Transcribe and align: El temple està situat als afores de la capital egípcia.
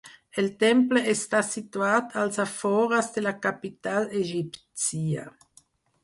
El 0.41 0.45
temple 0.61 1.01
està 1.11 1.41
situat 1.49 2.15
als 2.21 2.41
afores 2.43 3.09
de 3.17 3.23
la 3.25 3.33
capital 3.43 4.09
egípcia. 4.21 5.27